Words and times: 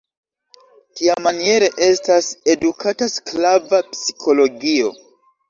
Tiamaniere 0.99 1.69
estas 1.89 2.31
edukata 2.55 3.09
sklava 3.17 3.83
psikologio. 3.93 4.91